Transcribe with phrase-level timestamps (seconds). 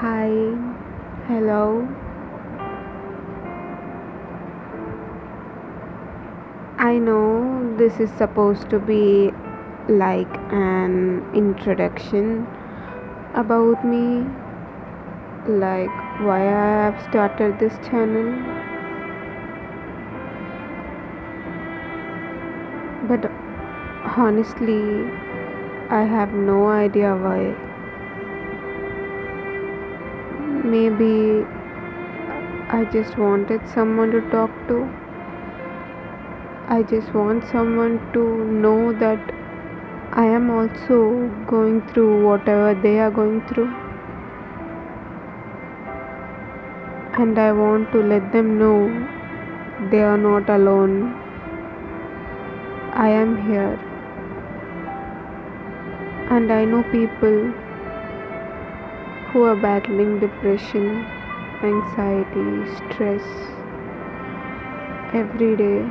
[0.00, 0.30] Hi,
[1.28, 1.86] hello.
[6.78, 9.30] I know this is supposed to be
[9.90, 12.46] like an introduction
[13.34, 14.24] about me,
[15.46, 15.92] like
[16.24, 18.32] why I have started this channel,
[23.06, 23.30] but
[24.16, 24.82] honestly,
[25.90, 27.69] I have no idea why.
[30.62, 31.44] Maybe
[32.68, 34.88] I just wanted someone to talk to.
[36.68, 38.22] I just want someone to
[38.64, 39.32] know that
[40.12, 43.72] I am also going through whatever they are going through,
[47.18, 48.76] and I want to let them know
[49.90, 51.14] they are not alone.
[52.92, 53.78] I am here,
[56.28, 57.52] and I know people
[59.32, 61.06] who are battling depression,
[61.62, 63.22] anxiety, stress
[65.14, 65.82] every day.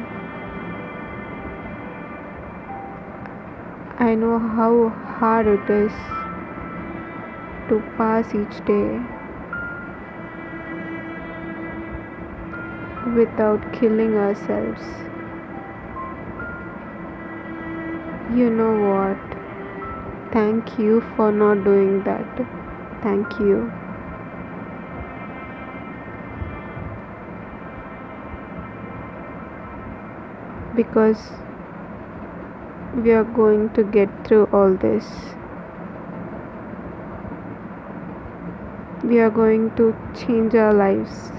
[3.98, 5.94] I know how hard it is
[7.70, 9.00] to pass each day
[13.16, 14.82] without killing ourselves.
[18.38, 19.18] You know what?
[20.34, 22.59] Thank you for not doing that.
[23.02, 23.72] Thank you.
[30.76, 31.32] Because
[32.96, 35.06] we are going to get through all this.
[39.04, 41.32] We are going to change our lives.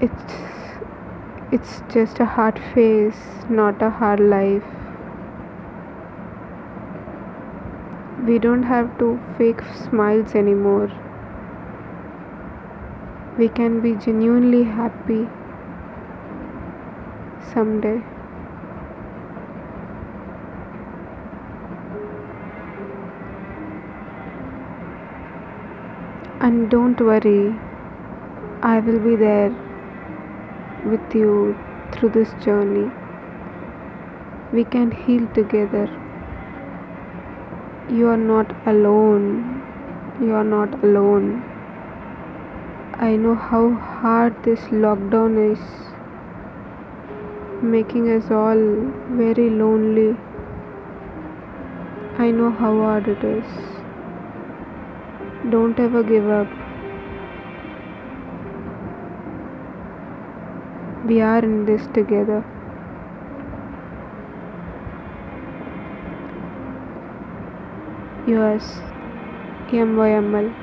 [0.00, 0.34] It's
[1.50, 4.81] it's just a hard phase, not a hard life.
[8.26, 10.88] We don't have to fake smiles anymore.
[13.36, 15.28] We can be genuinely happy
[17.52, 18.00] someday.
[26.40, 27.58] And don't worry,
[28.62, 29.50] I will be there
[30.84, 31.56] with you
[31.90, 32.92] through this journey.
[34.52, 36.01] We can heal together.
[37.90, 39.60] You are not alone.
[40.20, 41.42] You are not alone.
[42.94, 45.58] I know how hard this lockdown is,
[47.60, 48.62] making us all
[49.16, 50.16] very lonely.
[52.18, 53.44] I know how hard it is.
[55.50, 56.46] Don't ever give up.
[61.04, 62.44] We are in this together.
[68.26, 68.66] u.s.
[69.68, 70.14] e.
[70.20, 70.61] amal